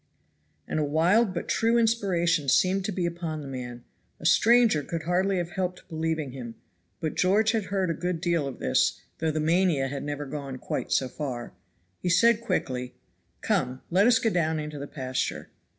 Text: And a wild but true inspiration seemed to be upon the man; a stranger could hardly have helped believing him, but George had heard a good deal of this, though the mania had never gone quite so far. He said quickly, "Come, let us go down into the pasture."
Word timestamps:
And 0.67 0.79
a 0.79 0.83
wild 0.83 1.31
but 1.31 1.47
true 1.47 1.77
inspiration 1.77 2.49
seemed 2.49 2.85
to 2.85 2.91
be 2.91 3.05
upon 3.05 3.41
the 3.43 3.47
man; 3.47 3.83
a 4.19 4.25
stranger 4.25 4.81
could 4.81 5.03
hardly 5.03 5.37
have 5.37 5.51
helped 5.51 5.87
believing 5.89 6.31
him, 6.31 6.55
but 6.99 7.13
George 7.13 7.51
had 7.51 7.65
heard 7.65 7.91
a 7.91 7.93
good 7.93 8.19
deal 8.19 8.47
of 8.47 8.57
this, 8.57 8.99
though 9.19 9.29
the 9.29 9.39
mania 9.39 9.89
had 9.89 10.01
never 10.01 10.25
gone 10.25 10.57
quite 10.57 10.91
so 10.91 11.07
far. 11.07 11.53
He 11.99 12.09
said 12.09 12.41
quickly, 12.41 12.95
"Come, 13.41 13.83
let 13.91 14.07
us 14.07 14.17
go 14.17 14.31
down 14.31 14.57
into 14.59 14.79
the 14.79 14.87
pasture." 14.87 15.51